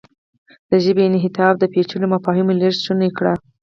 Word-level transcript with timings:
د 0.69 0.71
ژبې 0.83 1.03
انعطاف 1.07 1.53
د 1.59 1.63
پېچلو 1.73 2.05
مفاهیمو 2.13 2.57
لېږد 2.59 2.83
شونی 2.85 3.09
کړ. 3.17 3.25